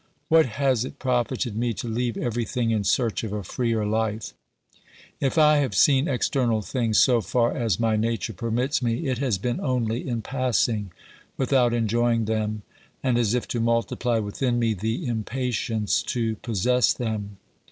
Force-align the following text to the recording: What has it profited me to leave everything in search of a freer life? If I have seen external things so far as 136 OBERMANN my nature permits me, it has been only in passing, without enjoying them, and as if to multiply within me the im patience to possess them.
What 0.29 0.47
has 0.47 0.83
it 0.83 0.97
profited 0.97 1.55
me 1.55 1.73
to 1.75 1.87
leave 1.87 2.17
everything 2.17 2.71
in 2.71 2.83
search 2.83 3.23
of 3.23 3.31
a 3.31 3.43
freer 3.43 3.85
life? 3.85 4.33
If 5.19 5.37
I 5.37 5.57
have 5.57 5.75
seen 5.75 6.07
external 6.07 6.63
things 6.63 6.97
so 6.99 7.21
far 7.21 7.51
as 7.55 7.79
136 7.79 7.79
OBERMANN 7.79 8.01
my 8.01 8.09
nature 8.09 8.33
permits 8.65 8.81
me, 8.81 9.07
it 9.07 9.19
has 9.19 9.37
been 9.37 9.59
only 9.61 10.07
in 10.09 10.23
passing, 10.23 10.91
without 11.37 11.71
enjoying 11.75 12.25
them, 12.25 12.63
and 13.03 13.19
as 13.19 13.35
if 13.35 13.47
to 13.49 13.59
multiply 13.59 14.17
within 14.17 14.57
me 14.57 14.73
the 14.73 15.05
im 15.05 15.23
patience 15.23 16.01
to 16.01 16.35
possess 16.37 16.93
them. 16.93 17.37